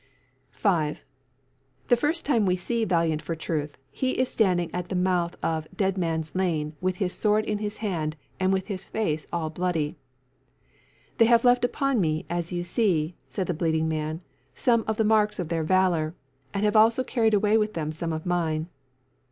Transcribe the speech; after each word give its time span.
5. 0.49 1.05
The 1.89 1.95
first 1.95 2.25
time 2.25 2.47
we 2.47 2.55
see 2.55 2.85
Valiant 2.85 3.21
for 3.21 3.35
truth 3.35 3.77
he 3.91 4.17
is 4.17 4.29
standing 4.29 4.71
at 4.73 4.89
the 4.89 4.95
mouth 4.95 5.35
of 5.43 5.67
Dead 5.75 5.95
man's 5.95 6.33
lane 6.33 6.73
with 6.81 6.95
his 6.95 7.13
sword 7.13 7.45
in 7.45 7.59
his 7.59 7.77
hand 7.85 8.15
and 8.39 8.51
with 8.51 8.65
his 8.65 8.83
face 8.83 9.27
all 9.31 9.51
bloody. 9.51 9.95
"They 11.19 11.25
have 11.25 11.45
left 11.45 11.63
upon 11.63 12.01
me, 12.01 12.25
as 12.31 12.51
you 12.51 12.63
see," 12.63 13.13
said 13.27 13.45
the 13.45 13.53
bleeding 13.53 13.87
man, 13.87 14.21
"some 14.55 14.83
of 14.87 14.97
the 14.97 15.03
marks 15.03 15.37
of 15.37 15.49
their 15.49 15.63
valour, 15.63 16.15
and 16.51 16.63
have 16.65 16.75
also 16.75 17.03
carried 17.03 17.35
away 17.35 17.55
with 17.55 17.75
them 17.75 17.91
some 17.91 18.11
of 18.11 18.25
mine." 18.25 18.69